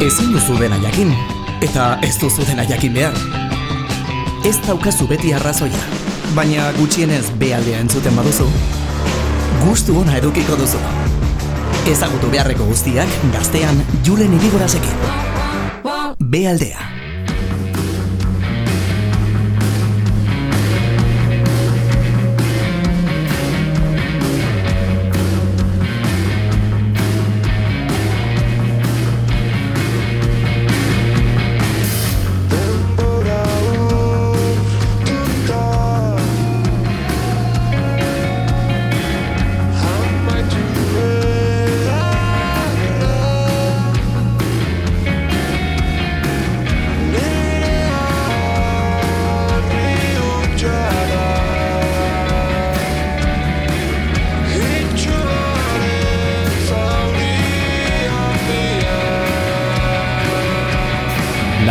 [0.00, 1.10] Ezin duzu dena jakin,
[1.60, 3.16] eta ez duzu dena jakin behar.
[4.48, 5.80] Ez daukazu beti arrazoia,
[6.32, 8.46] baina gutxienez bealdea entzuten baduzu,
[9.66, 10.80] gustu ona edukiko duzu.
[11.92, 15.04] Ezagutu beharreko guztiak gaztean julen irigorazekin.
[16.32, 16.99] Bealdea.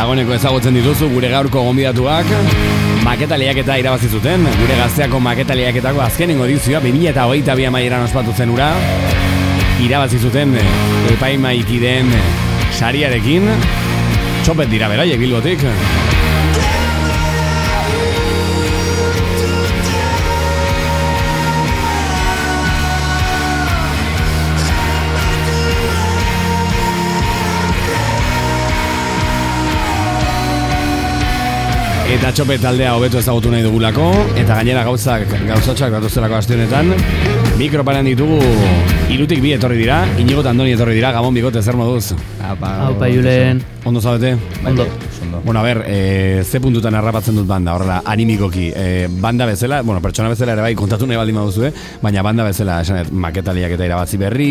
[0.10, 2.32] Dagoeneko ezagutzen dituzu gure gaurko gonbidatuak.
[3.04, 8.50] Maketa lehiaketa irabazi zuten Gure gazteako maketa lehiaketako azkenengo edizioa 2008 bi amaieran ospatu zen
[8.50, 8.72] ura.
[9.86, 10.58] Irabazi zuten
[11.14, 12.10] epaimaikideen
[12.80, 13.52] sariarekin.
[14.42, 15.70] Txopet dira beraiek bilbotik
[32.10, 34.10] Eta txope taldea hobeto ezagutu nahi dugulako.
[34.34, 38.40] Eta gainera gauzak gauzatxoak datuzelako aste honetan Mikroparan ditugu
[39.12, 43.60] Irutik bi etorri dira Inigo Andoni etorri dira Gabon bigote zer moduz Apa, Haupa, Julen.
[43.84, 44.38] Ondo zaudete?
[44.66, 44.86] Ondo.
[45.22, 45.42] Ondo.
[45.44, 48.72] Bueno, a ber, e, ze puntutan harrapatzen dut banda, horrela, animikoki.
[48.76, 52.80] E, banda bezala, bueno, pertsona bezala ere bai kontatu nahi baldin baduzue, baina banda bezala,
[52.82, 54.50] esanet, maketaliak eta irabazi berri,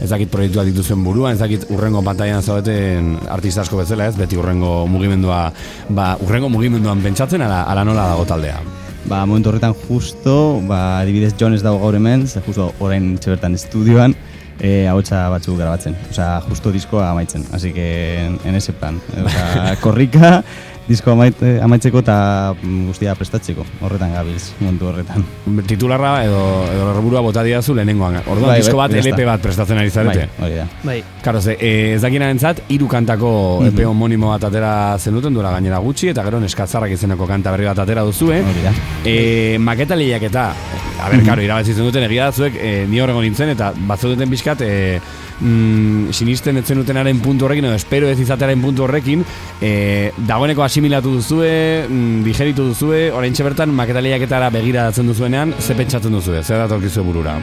[0.00, 4.40] ez dakit proiektuak dituzuen buruan, ez dakit urrengo pantailan zaudeten artista asko bezala ez, beti
[4.40, 5.44] urrengo mugimendua,
[5.88, 8.85] ba, urrengo mugimenduan pentsatzen, ala, ala nola dago taldea.
[9.06, 14.16] Ba, momentu horretan justo, ba, adibidez Jones dago gaur hemen, ze justo orain txebertan estudioan,
[14.58, 15.94] e, ahotsa batzuk grabatzen.
[16.10, 17.44] Osea, justo diskoa amaitzen.
[17.54, 17.86] Así que
[18.24, 18.98] en, en ese plan.
[19.24, 20.42] Osea, korrika,
[20.86, 22.16] disko amaite, amaitzeko eta
[22.54, 23.64] mm, guztia prestatzeko.
[23.82, 25.24] Horretan gabilz, momentu horretan.
[25.66, 26.40] Titularra edo,
[26.72, 28.20] edo erburua bota diazu lehenengoan.
[28.26, 29.10] Orduan, Bai, disko bai, bat, está.
[29.10, 30.28] LP bat prestatzen ari zarete.
[30.38, 30.66] Bai, hori da.
[30.84, 33.32] Bai, Karo, ze, e, ez dakina entzat, iru kantako
[33.62, 33.68] Mhm.
[33.72, 37.78] EP homonimo bat atera zenuten duela gainera gutxi, eta gero neskatzarrak izeneko kanta berri bat
[37.78, 38.40] atera duzue.
[38.42, 38.72] Hori da.
[39.04, 40.52] E, maketa lehiaketa,
[41.00, 45.00] a ber, karo, irabazi zenuten egia zuek, e, ni horrengo nintzen, eta batzudeten pixkat, e,
[45.40, 49.24] mm, sinisten etzen dutenaren puntu horrekin, edo espero ez izatearen puntu horrekin,
[49.60, 56.12] e, dagoeneko asimilatu duzue, mm, digeritu duzue, orain bertan maketa lehiaketara begiratzen duzuenean, ze pentsatzen
[56.12, 57.40] duzue, zer datorkizue burura?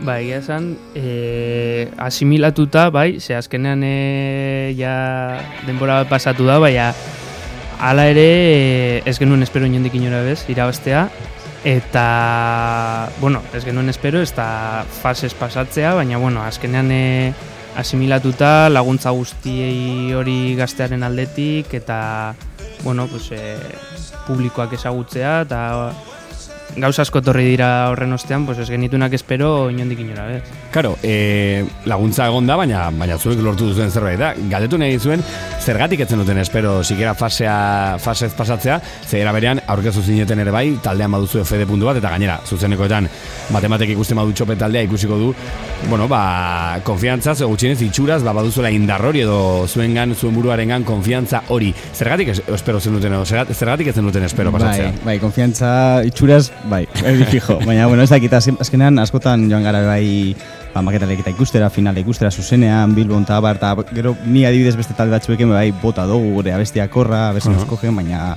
[0.00, 6.90] bai, esan, e, asimilatuta, bai, ze azkenean e, ja denbora bat pasatu da, baina
[7.80, 11.08] hala ere e, ez genuen espero inondik inora bez, irabaztea,
[11.64, 17.32] eta, bueno, ez genuen espero, ez da fases pasatzea, baina, bueno, azkenean e,
[17.76, 22.34] asimilatuta laguntza guztiei hori gaztearen aldetik, eta,
[22.82, 23.58] bueno, pues, e,
[24.26, 25.60] publikoak ezagutzea, eta
[26.76, 30.42] gauza asko etorri dira horren ostean, pues ez genitunak espero inondik inora, bez.
[30.70, 34.32] Karo, e, laguntza egon da, baina baina zuek lortu duzuen zerbait da.
[34.50, 35.22] Galdetu nahi zuen,
[35.60, 40.66] zergatik etzen duten espero sikera fasea, fasez pasatzea, ze era berean aurkezu zineten ere bai,
[40.82, 43.08] taldean baduzu fede puntu bat, eta gainera, zuzenekoetan,
[43.54, 45.32] matematek ikusten badu txope taldea ikusiko du,
[45.88, 51.72] bueno, ba, konfiantza, ze gutxienez itxuraz, ba, baduzuela indarrori edo zuengan, zuen buruarengan konfiantza hori.
[51.94, 54.90] Zergatik es, espero zen duten, zergatik etzen duten espero pasatzea?
[55.00, 55.70] Bai, bai, konfiantza
[56.06, 57.58] itxuraz, bai, erdi fijo.
[57.64, 60.34] Baina, bueno, ez dakit, azken- azkenean askotan joan gara bai,
[60.74, 64.94] ba, maketalek eta ikustera, finala ikustera zuzenean, Bilbon eta bar, eta gero ni adibidez beste
[64.94, 67.94] talde batzuekin bai bota dugu gure abestia korra, abestia uh -huh.
[67.96, 68.36] baina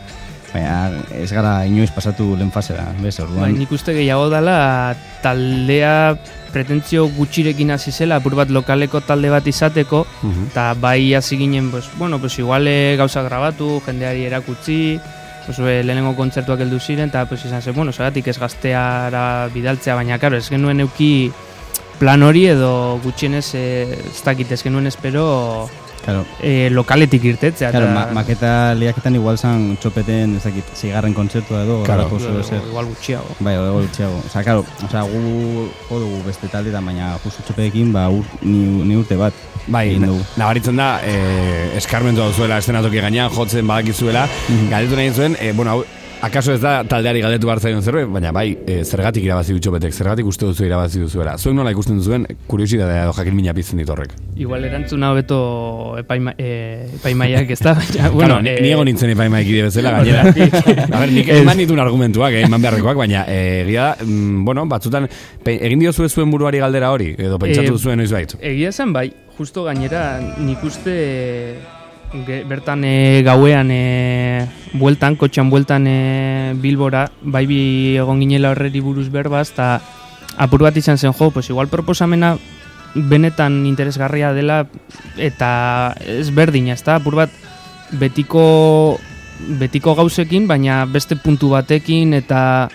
[0.54, 3.58] baina ez gara inoiz pasatu lehen fasera, bez, orduan.
[3.58, 6.16] nik uste gehiago dela taldea
[6.54, 10.44] pretentzio gutxirekin hasi zela, apur bat lokaleko talde bat izateko, Mhm.
[10.52, 15.00] eta bai hasi ginen, pues, bueno, pues igual eh, gauza grabatu, jendeari erakutsi,
[15.46, 19.96] pues, eh, lehenengo kontzertuak heldu ziren, eta pues, izan zen, bueno, zagatik ez gazteara bidaltzea,
[19.96, 21.32] baina, karo, ez genuen euki
[22.00, 25.70] plan hori edo gutxienez eh, ez dakit ez genuen espero
[26.04, 27.70] Claro, eh, lokaletik irtetzea.
[27.72, 32.08] claro, eta- ma maketa lehiaketan igual zan txopeten, ez dakit, zigarren kontzertua edo, Claro.
[32.10, 32.62] horrelako zuen zer.
[32.68, 33.26] igual gutxiago.
[33.40, 34.20] Bai, hori gutxiago.
[34.26, 38.96] Osa, claro, osa, gu jo dugu beste taldeetan, baina justu txopeekin, ba, ur, ni, ni
[38.98, 39.34] urte bat.
[39.66, 39.98] Bai,
[40.36, 44.70] nabaritzen da, eh, eskarmentu duzuela estenatoki gainean, jotzen badakizuela, Mhm.
[44.70, 45.86] galdetu nahi zuen, eh, bueno, hau,
[46.24, 49.92] akaso ez da taldeari galdetu behar zaion zerbait, baina bai, e, zergatik irabazi dutxo betek,
[49.94, 51.36] zergatik uste duzu irabazi duzuela.
[51.38, 54.14] Zuek nola ikusten duzuen, kuriosidadea edo jakin mina pizten dit horrek.
[54.40, 55.40] Igual erantzuna hobeto
[56.00, 59.68] epaima, e, epaimaiak ez da, baina, Bueno, bueno, ni, eh, ni egon nintzen epaimaik ide
[59.68, 60.24] bezala, gainera.
[60.88, 64.66] A ber, nik eman ditun argumentuak, eh, eman beharrekoak, baina eh, egia da, mm, bueno,
[64.72, 65.10] batzutan,
[65.44, 68.38] pe, egin dio zuen buruari galdera hori, edo pentsatu Eh, zuen noiz bait.
[68.40, 70.94] Egia zen bai, justo gainera nik uste
[72.48, 79.10] bertan e, gauean e, bueltan, kotxan bueltan e, Bilbora, bai bi egon ginela horreri buruz
[79.10, 79.82] berbaz, eta
[80.38, 82.38] apur bat izan zen jo, pues igual proposamena
[82.94, 84.68] benetan interesgarria dela
[85.18, 87.00] eta ez berdina, ezta?
[87.02, 87.34] Apur bat
[87.98, 89.00] betiko
[89.60, 92.70] betiko gauzekin, baina beste puntu batekin eta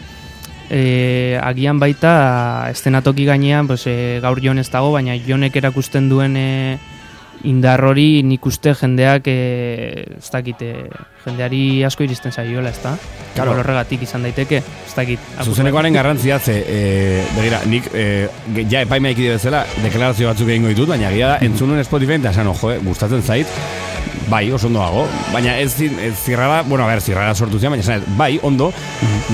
[0.69, 6.37] e, agian baita estenatoki gainean pues, e, gaur jon ez dago, baina jonek erakusten duen
[6.37, 6.79] e,
[7.44, 9.38] indar hori nik uste jendeak e,
[10.19, 10.88] ez dakit, e,
[11.25, 12.96] jendeari asko iristen zaiola, ez da?
[13.35, 13.55] Claro.
[13.61, 15.29] horregatik izan daiteke, ez dakit.
[15.44, 18.06] Zuzenekoaren garrantzia ze, e, begira, nik e,
[18.64, 22.35] ja epaimaik ide bezala deklarazio batzuk egingo ditut, baina gira da, entzun nuen Spotify eta
[22.35, 23.46] esan, ojo, eh, gustatzen zait,
[24.28, 27.84] bai, oso ondo dago, baina ez, ez zirrara, bueno, a ber, zirrara sortu zian, baina
[27.84, 28.70] esan, bai, ondo,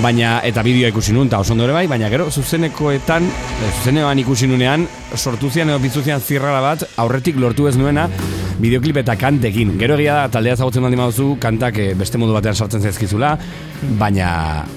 [0.03, 4.23] baina, eta bideoa ikusi nuen, eta oso ondo ere bai, baina gero, zuzenekoetan, e, zuzenean
[4.25, 8.09] ikusi nunean, sortu zian edo piztu zian zirrara bat, aurretik lortu ez nuena,
[8.61, 9.75] bideoklip eta kantekin.
[9.81, 13.35] Gero egia da, taldea zagutzen baldin baduzu, kantak eh, beste modu batean sartzen zaizkizula,
[13.99, 14.29] baina,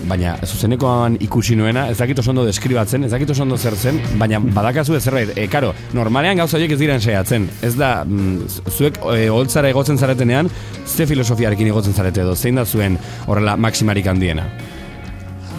[0.09, 3.99] baina zuzenekoan ikusi nuena, ez dakit oso ondo deskribatzen, ez dakit oso ondo zer zen,
[4.17, 5.33] baina badakazu ez zerbait.
[5.37, 7.47] E, karo, normalean gauza horiek ez diren saiatzen.
[7.65, 10.49] Ez da, mm, zuek e, holtzara egotzen zaretenean,
[10.85, 12.97] ze filosofiarekin egotzen zarete edo, zein da zuen
[13.27, 14.47] horrela maximarik handiena.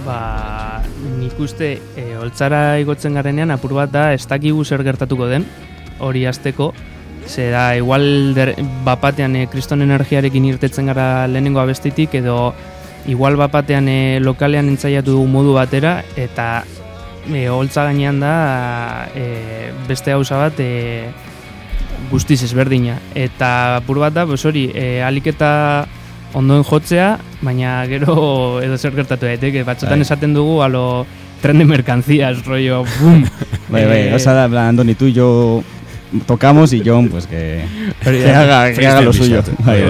[0.06, 0.82] Ba,
[1.18, 5.46] nik uste e, holtzara igotzen garenean apur bat da ez dakigu zer gertatuko den,
[6.02, 6.72] hori azteko,
[7.28, 8.54] ze da igual der,
[8.84, 12.54] bapatean e, kriston energiarekin irtetzen gara lehenengo abestitik, edo
[13.06, 16.64] igual bapatean e, lokalean entzaiatu dugu modu batera, eta
[17.28, 21.08] e, holtza gainean da e, beste gauza bat e,
[22.10, 22.98] guztiz ezberdina.
[23.14, 25.86] Eta apur bat da, pues hori, e, alik eta
[26.36, 28.16] ondoen jotzea, baina gero
[28.64, 29.64] edo zer gertatu daiteke.
[29.64, 30.06] Batzutan Bai.
[30.08, 31.06] esaten dugu a lo
[31.42, 33.24] tren de mercancías, rollo, bum.
[33.68, 35.12] Bai, bai, Eh, gauza da, plan, Andoni, tú y
[36.26, 37.64] tocamos y John, pues que,
[38.02, 39.42] que haga, que haga lo suyo.
[39.64, 39.82] Bai,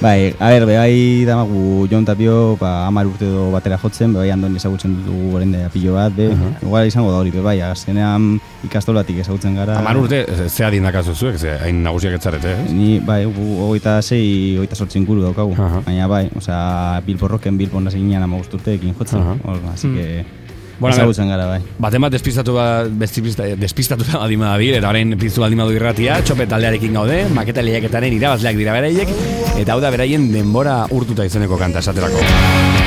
[0.00, 4.56] bai, a ber, bai damagu Jon Tapio, ba, amar urte do batera jotzen, bai Andoni
[4.56, 6.30] ezagutzen dugu orain da pilo bat, be,
[6.62, 9.78] igual izango da hori, be, bai, azkenean ikastolatik ezagutzen gara.
[9.78, 12.72] Amar urte, ze- zea dindakazu zuek, ze hain nagusiak etzarete, ez?
[12.72, 15.54] Ni, bai, gu hogeita sei, hogeita sortzi inguru daukagu.
[15.58, 15.82] Aha.
[15.86, 19.20] Baina bai, osea, Bilborroken Bilbon hasi ginen ama urteekin jotzen.
[19.20, 19.36] Aha.
[19.44, 19.96] Hor, así Hmm.
[19.96, 20.24] que,
[20.82, 21.60] Bueno, ezagutzen gara, bai.
[21.78, 22.66] Baten bat despistatu ba,
[23.04, 27.62] despista, despistatu da baldin badabil, eta orain piztu baldin badu irratia, txope taldearekin gaude, maketa
[27.62, 29.12] lehiaketaren irabazleak dira beraiek,
[29.62, 32.81] eta hau da beraien denbora urtuta izeneko kanta esaterako.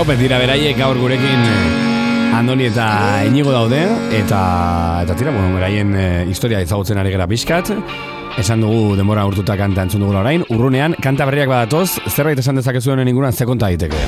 [0.00, 2.84] Txopet dira beraiek gaur gurekin eh, Andoni eta
[3.28, 3.82] Inigo daude
[4.16, 4.38] eta
[5.04, 7.68] eta tira, bueno, beraien eh, historia ezagutzen ari gara pixkat.
[8.40, 12.94] Esan dugu denbora urtuta kanta entzun dugula orain, urrunean, kanta berriak badatoz, zerbait esan dezakezu
[12.94, 14.00] honen inguruan ze konta daiteke.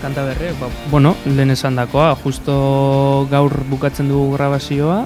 [0.00, 5.02] Kanta berri, ba, bueno, lehen esan dakoa, justo gaur bukatzen dugu grabazioa,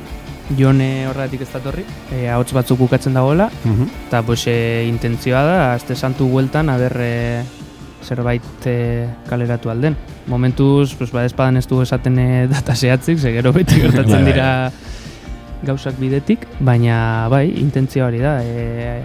[0.54, 1.82] jone horretik ez datorri,
[2.14, 3.50] e, ahots batzuk bukatzen dagoela,
[4.06, 7.16] eta pues, e, intentzioa da, azte santu hueltan, aber e,
[8.02, 9.96] zerbait e, kaleratu alden.
[10.26, 14.24] Momentuz, pues, ba, espadan ez dugu esaten e, data zehatzik, ze gero beti Bai, gertatzen
[14.24, 14.32] bai.
[14.32, 14.50] dira
[15.66, 19.02] gauzak bidetik, baina bai, intentzioa hori da, e,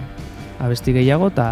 [0.60, 1.46] abesti gehiago eta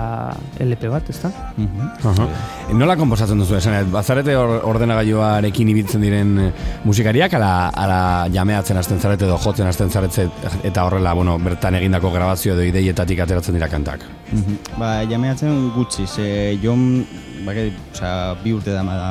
[0.65, 1.31] LP bat, ez da?
[1.57, 1.89] Mhm.
[2.11, 2.27] Aha.
[2.73, 6.51] Nola komposatzen duzu esan, bazarete or, ordenagailuarekin ibiltzen diren eh,
[6.85, 8.01] musikariak, ala, ala
[8.33, 10.29] jameatzen hasten zarete edo jotzen hasten zarete
[10.63, 14.07] eta horrela, bueno, bertan egindako grabazio edo ideietatik ateratzen dira kantak.
[14.33, 14.79] Mhm.
[14.79, 17.05] Ba, jameatzen gutxi, ze jon,
[17.45, 19.11] bake, osea, bi urte da da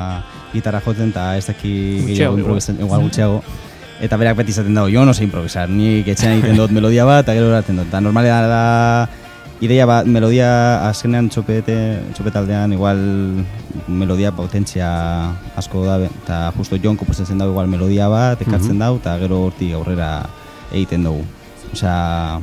[0.52, 1.74] gitarra jotzen eta ez daki
[2.08, 2.60] gehiago igual.
[2.78, 3.42] igual gutxiago.
[4.02, 7.22] Eta berak beti izaten dago, jo no sé improvisar, nik etxean egiten dut melodia bat,
[7.22, 7.86] eta gero eraten dut.
[7.86, 8.62] Eta normalea da,
[9.64, 10.48] ideia bat, melodia
[10.88, 11.76] azkenean txopete,
[12.16, 13.00] txopetaldean igual
[13.88, 14.88] melodia potentzia
[15.56, 19.74] asko da, eta justo jon komposatzen dago igual melodia bat, ekartzen dau, eta gero hortik
[19.78, 20.10] aurrera
[20.72, 21.24] egiten dugu.
[21.74, 22.40] Osea,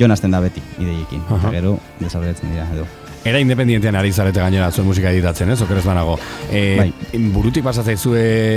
[0.00, 2.86] jon hasten da beti ideiekin, eta gero desarrollatzen dira edo.
[3.22, 5.58] Era independientean ari zarete gainera zuen musika editatzen, ez?
[5.60, 6.14] Okeres banago.
[6.48, 7.18] E, Bai.
[7.34, 7.98] Burutik pasatzea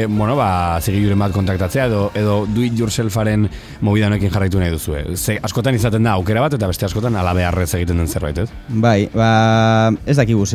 [0.08, 3.50] bueno, ba, zigiluren bat kontaktatzea edo, edo do it yourselfaren
[3.82, 5.04] movida honekin jarraitu nahi duzue.
[5.18, 8.50] Ze, askotan izaten da aukera bat eta beste askotan ala beharrez egiten den zerbait, ez?
[8.70, 10.46] Bai, ba, ez dakigu,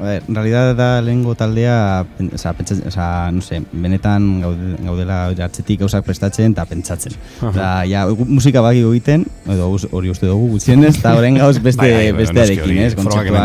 [0.00, 2.04] ver, en realidad da lehengo taldea,
[2.34, 7.14] oza, pentsatzen, oza, no sé, benetan gaude, gaudela atzetik gauzak prestatzen eta pentsatzen.
[7.46, 12.10] Oza, ja, musika bagi egiten, edo hori uste dugu gutxienez, eta horren gauz beste, Bai,
[12.10, 12.94] bai, bestearekin, ez,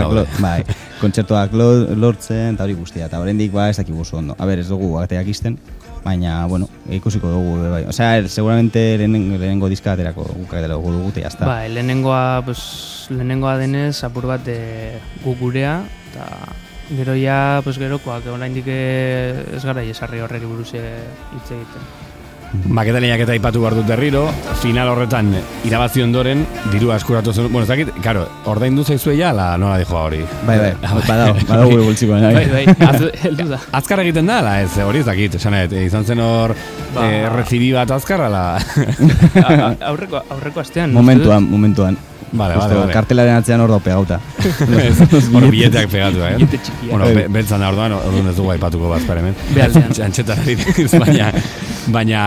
[0.10, 0.64] kontzertuak, lo, bai,
[1.02, 4.36] kontzertuak lo- lortzen, eta hori guztia, eta horrendik ba ez dakigu oso ondo.
[4.40, 5.58] A ber, ez dugu ateak izten,
[6.04, 7.84] baina, bueno, ikusiko dugu, bai.
[7.86, 11.46] Osea, seguramente lehenengo, lehenengo diska aterako guk dugu dugu, eta jazta.
[11.46, 16.26] Ba, lehenengoa, pues, lehenengoa denez, apur bat e, gu gurea, eta
[16.96, 21.04] gero ja, pues, gerokoak, oraindik eh, ez gara esarri horreri buruz eh,
[21.36, 22.07] hitz egiten.
[22.66, 24.26] Maketalinak eta ipatu behar dut berriro,
[24.62, 25.30] final horretan
[25.68, 30.02] irabazi ondoren, dirua eskuratu zen, bueno, ez dakit, karo, ordaindu zaizue ja, la nola dijoa
[30.10, 30.20] hori.
[30.48, 30.72] Bai, bai,
[31.08, 32.28] badao, badao gure boltsikoan.
[32.34, 33.60] Bai, bai, az- heldu da.
[33.80, 36.56] Azkar egiten da, ala, ez, hori ez dakit, esanet, izan zen hor,
[36.96, 37.06] Ba.
[37.08, 38.44] eh, rezibi bat azkar, ala.
[38.58, 40.94] A- a- aurreko, aurreko astean.
[40.94, 41.98] Momentuan, momentuan.
[42.32, 42.94] Vale, Justo, vale, vale.
[42.94, 44.20] Kartelaren atzean hor dau pegauta.
[45.34, 46.36] Hor billeteak pegatu, eh?
[46.38, 46.90] Txikia.
[46.90, 47.14] Bueno, Bai.
[47.16, 49.36] be, beltzan da orduan, orduan ez dugu aipatuko bazpar hemen.
[49.56, 49.94] Behaldean.
[50.08, 51.30] Antxetan ari diz, baina,
[51.94, 52.22] baina,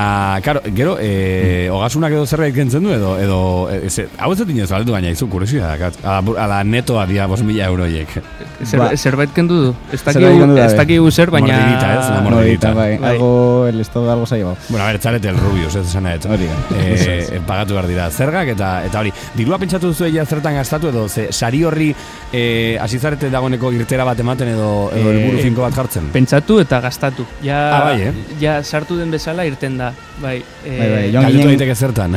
[0.44, 3.40] karo, gero, e, ogasunak edo zerbait kentzen du, edo, edo,
[3.76, 6.00] ez, hau ez dut inoz, baletu baina, izu, kuriosia dakat.
[6.04, 8.16] Ala, bu- ala netoa dia, bos mila euroiek.
[8.64, 8.90] Zer, Ba.
[8.96, 9.74] zerbait kendu du.
[9.92, 10.80] Ez dakigu, da, ez bai.
[10.84, 11.56] dakigu zer, baina...
[11.60, 12.72] Mordidita, ez, la mordidita.
[12.76, 13.10] bai, Bai.
[13.14, 14.56] algo, el estado algo saio.
[14.68, 16.24] Bueno, a ver, txarete el Rubius, ez esan ez.
[16.26, 16.58] Hori da.
[16.80, 19.12] E, pagatu behar dira zergak eta eta hori.
[19.36, 21.90] Dirua pentsatu duzu ja zertan gastatu edo ze sari horri
[22.32, 26.08] e, asizarete dagoeneko irtera bat ematen edo, edo Eh, helburu finko bat jartzen.
[26.14, 27.26] Pentsatu eta gastatu.
[27.42, 28.12] Ja, Ah, bai, eh?
[28.40, 29.92] ja sartu den bezala irten da.
[30.22, 32.16] Bai, eh, Bai, bai, joan ginen- daiteke zertan.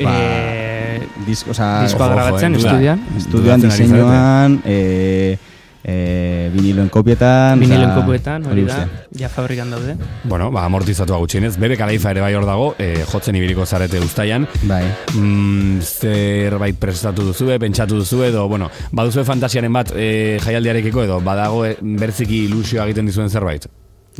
[0.00, 2.70] eh, Disk, o sea, grabatzen, eh, duda.
[3.16, 3.60] estudian.
[3.60, 5.36] Ari diseinuan, eh,
[5.84, 7.60] eh, viniloen kopietan.
[7.60, 9.18] Vinilen osea, kopuetan, hori da, guztia.
[9.24, 9.96] ja fabrikan daude.
[10.24, 11.56] Bueno, ba, amortizatua gutxienez.
[11.58, 14.46] Bebe kalaifa ere bai hor dago, e, jotzen ibiliko zarete ustaian.
[14.68, 14.84] Bai.
[15.14, 21.64] Mm, zerbait prestatu duzue, pentsatu duzu edo, bueno, baduzue fantasiaren bat e, jaialdiarekiko edo, badago
[21.66, 23.68] e, berziki ilusioa egiten dizuen zerbait.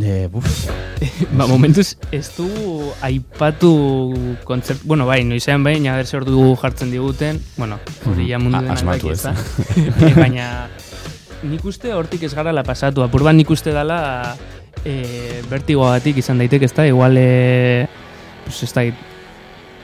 [0.00, 0.46] Eh, buf.
[1.36, 2.46] Ba, momentuz, ez du
[3.04, 3.72] aipatu
[4.48, 4.80] kontzert...
[4.88, 7.42] Bueno, bai, noizean behin, aber zer ordu jartzen diguten.
[7.58, 7.76] Bueno,
[8.08, 9.26] hori ja mundu Ah, denak asmatu, ez?
[9.76, 10.68] Eh, Baina,
[11.42, 13.02] nik uste hortik ez gara la pasatu.
[13.04, 14.34] Apur bat nik uste dala
[14.84, 16.86] e, bertigoagatik izan daiteke, ezta?
[16.86, 17.86] Igual, e,
[18.44, 18.84] pues ez da,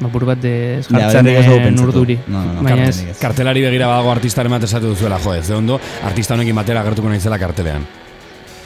[0.06, 2.18] apur bat ez ez dugu jartzen urduri.
[2.26, 3.16] No, no, no, Baina ez, ez.
[3.20, 7.10] Kartelari begira badago artistaren bat esatu duzuela, jo, ez de ondo, artista honekin batera agertuko
[7.10, 7.86] naizela kartelean.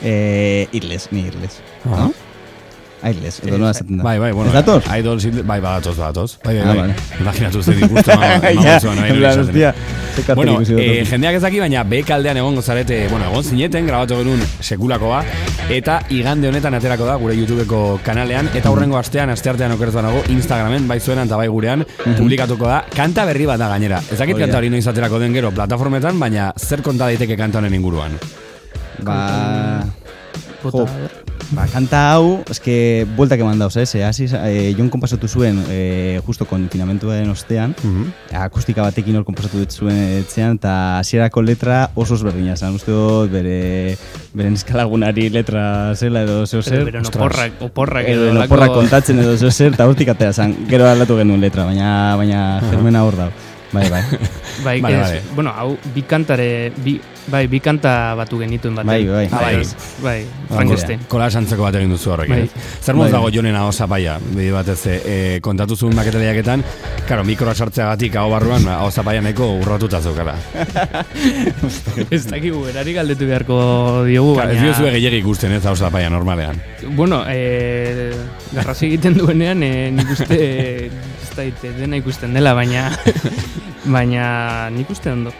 [0.02, 1.60] Eh, irles, ni irles.
[1.86, 2.08] Aha.
[2.08, 2.31] No?
[3.02, 4.04] Airles, edo nola esaten da.
[4.06, 4.50] Bai, bai, bueno.
[4.50, 4.84] Ez datoz?
[4.98, 6.36] Idols, bai, badatoz, badatoz.
[6.44, 6.76] Bai, bai, Ah, bai.
[6.78, 6.94] vale.
[7.20, 9.74] Imaginatu ze disgusto ma, Ja, emaguzuan, en plan, hostia,
[10.14, 13.86] ze kartel Bueno, eh, jendeak ez daki, baina B kaldean egongo zarete, bueno, egon zineten,
[13.86, 15.24] grabatu genuen sekulakoa,
[15.68, 20.86] eta igande honetan aterako da gure YouTubeko kanalean, eta hurrengo astean, asteartean okerez banago, Instagramen,
[20.86, 21.82] bai zuenan eta bai gurean,
[22.16, 23.98] publikatuko da, kanta berri bat da gainera.
[24.12, 24.46] Ez dakit Hori da.
[24.46, 28.14] kanta hori noiz aterako den gero, plataformetan, baina zer konta daiteke kanta honen inguruan.
[29.02, 29.82] Ba...
[30.62, 31.21] bota, Jo.
[31.52, 33.90] Ba, kanta hau, eske, bueltak eman dauz, ez?
[33.98, 37.74] Eh, hasi, eh, jon konpasatu zuen, eh, justo konfinamentuaren ostean,
[38.32, 42.72] akustika batekin hor konposatu dut zuen etxean, eta hasierako letra oso ezberdina zen.
[42.80, 43.98] Uste dut, bere,
[44.32, 46.86] beren eskalagunari letra zela edo zeo zer.
[46.88, 50.56] Pero oporrak, oporrak edo edo oporrak kontatzen edo zeo zer, eta hortik atera zen.
[50.72, 53.32] Gero aldatu genuen letra, baina, baina germena hor da.
[53.72, 54.02] Bai, bai.
[54.64, 55.22] Bai, Vale, ez, vale.
[55.34, 56.92] bueno, hau, bi kantare, bi,
[57.32, 58.86] bai, bi kanta batu genituen batean.
[58.92, 59.28] Bai, bai.
[59.32, 59.62] Ah, bai.
[60.04, 61.00] Bai, Frankenstein.
[61.10, 62.28] Kola esantzeko bat egin duzu horrek.
[62.30, 62.42] Bai.
[62.44, 62.66] ez?
[62.84, 63.14] Zer moz Bai.
[63.16, 66.62] dago jonen hau zapaia, bide batez, e, kontatu zuen maketaliaketan,
[67.08, 70.36] karo, mikroa sartzeagatik hau barruan, hau zapaia nahiko urratuta zeukala.
[72.12, 73.58] Ez dakigu, erari galdetu beharko
[74.06, 74.52] diogu, baina...
[74.54, 76.60] Ez diozue gehiagik ikusten ez hau zapaia normalean.
[76.94, 78.12] Bueno, eh,
[78.52, 80.38] garrasi egiten duenean, eh, nik uste,
[80.86, 81.48] ez da
[81.80, 82.90] dena ikusten dela, baina,
[83.84, 85.32] baina nik uste ondo.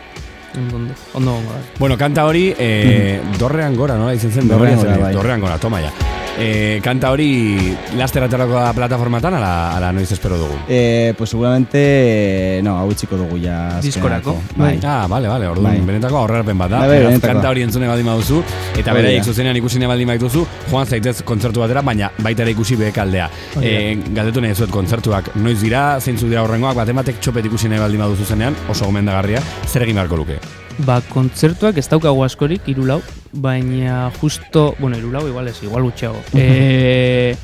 [0.54, 1.52] Ondo, ondo, ondo.
[1.78, 4.48] Bueno, kanta hori, e, dorrean gora, nola izen zen?
[4.48, 5.14] Dorrean Memoria gora, zen, bai.
[5.14, 6.21] Dorrean gora, toma ya.
[6.38, 10.56] E, kanta hori, laster aterako da plataformatan, ala, ala noiz espero dugu?
[10.68, 13.80] Eh, pues seguramente, no, hau itxiko dugu ja.
[13.84, 14.78] Diskorako, bai.
[14.82, 15.86] Ah, vale, vale, orduan, Bai.
[15.92, 16.80] benetako aurrerapen bat da.
[16.88, 18.42] Bai, bai, kanta hori entzune baldin baduzu,
[18.80, 22.76] eta beraiek zuzenean ikusi nahi baldin baituzu, joan zaitez kontzertu batera, baina baita ere ikusi
[22.82, 23.28] da.
[23.60, 27.80] E, galdetu nahi zuet kontzertuak noiz dira, zeintzu dira horrengoak, baten batek txopet ikusi nahi
[27.80, 30.38] baldin baduzu zenean, oso gomendagarria, zer egin beharko luke?
[30.86, 36.20] Ba, kontzertuak ez daukagu askorik, irulau, baina justo, bueno, irulau igual ez, igual gutxiago.
[36.34, 37.34] e,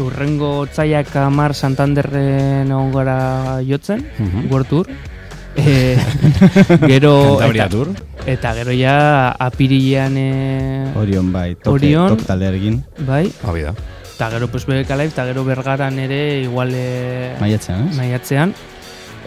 [0.00, 4.06] urrengo txaiak amar Santanderren egon gara jotzen.
[4.50, 4.86] World Tour.
[5.56, 5.96] E,
[6.88, 7.88] gero, Cantabria eta, Tour?
[8.24, 11.54] eta gero ja apirilean, e, Orion, bai.
[11.56, 12.08] Toke, Orion.
[12.14, 12.78] Tok taldearekin.
[13.06, 13.74] bai, Hau da.
[14.14, 17.96] eta gero pues Live, eta gero bergaran ere igual e, Maiatzean, ez?
[17.96, 18.54] maiatzean.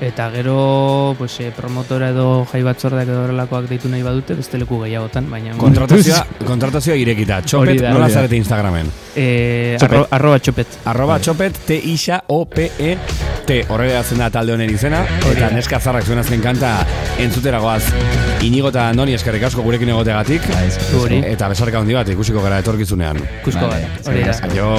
[0.03, 4.81] Eta gero, pues, e, promotora edo jai batzordak edo horrelakoak deitu nahi badute, beste leku
[4.81, 5.55] gehiagotan, baina...
[5.55, 7.37] Kontratazioa, kontratazioa irekita.
[7.39, 8.89] Hori Txopet, da, nola zarete Instagramen?
[9.15, 9.87] E, Txopet.
[9.87, 10.75] arro, arroba txopet.
[10.91, 12.97] Arroba txopet, T isa O P E
[13.47, 15.01] T horrela datzen da talde honen izena.
[15.31, 16.77] Eta neska zarrak zuen azken kanta
[17.19, 17.83] entzutera goaz.
[18.43, 20.47] Inigo eta Andoni eskerrik asko gurekin egoteagatik.
[20.51, 23.19] Bai, eta besarka handi bat ikusiko gara etorkizunean.
[23.43, 24.37] Kusko Vale, bat, hori da.
[24.47, 24.69] Aio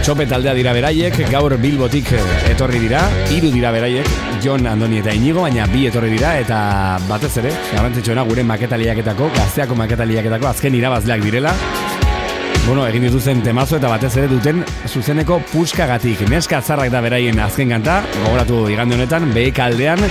[0.00, 2.08] Txopet taldea dira beraiek, gaur Bilbotik
[2.48, 3.02] etorri dira,
[3.34, 4.08] hiru dira beraiek,
[4.40, 6.60] Jon, Andoni eta Inigo, baina bi etorri dira, eta
[7.04, 11.54] batez ere, garrantzitsuena gure maketaliaketako, gazteako maketaliaketako azken irabazleak direla,
[12.66, 16.26] Bueno, egin dituzen temazo eta batez ere duten zuzeneko puskagatik.
[16.30, 20.04] Neska zarrak da beraien azken kanta, gogoratu igande honetan, behek aldean,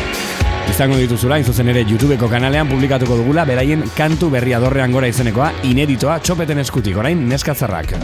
[0.69, 5.53] izango dituzula, hain zuzen ere YouTubeko kanalean publikatuko dugula, beraien kantu berria dorrean gora izenekoa,
[5.69, 7.95] ineditoa, txopeten eskutik, orain neska zarrak.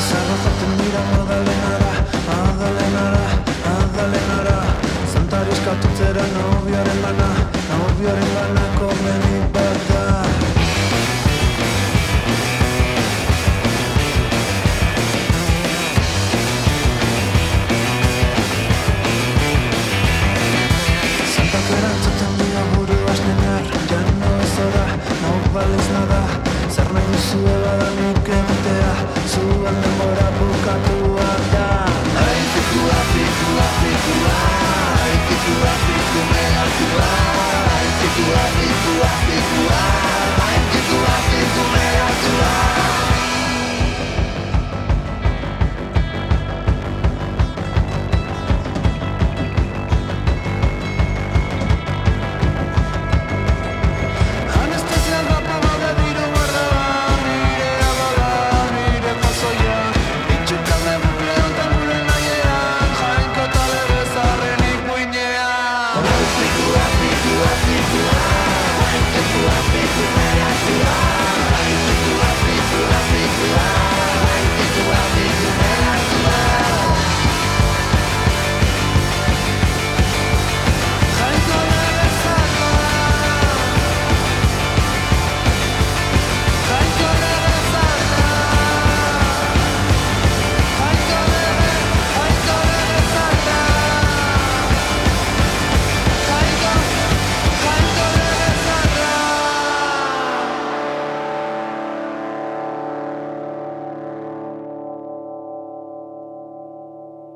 [0.00, 1.36] sacar falta mira nada
[2.58, 3.22] dale nada
[3.96, 4.56] dale nada
[5.12, 10.24] santario scatotero novio lana estamos viendo lana con mi bajada
[21.34, 23.62] santa guerra totalmente duro a estenar
[24.20, 24.86] no sobra
[25.22, 26.20] no vales nada
[26.74, 27.63] sernos